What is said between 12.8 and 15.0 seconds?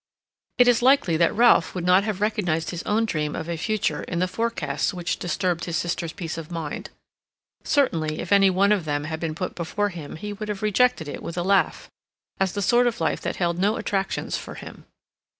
of life that held no attractions for him.